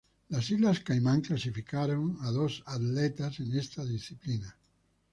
Islas 0.37 0.79
Caimán 0.79 1.21
clasificó 1.21 1.81
a 1.81 2.31
dos 2.31 2.63
atletas 2.65 3.39
en 3.39 3.55
esta 3.55 3.85
disciplina. 3.85 4.57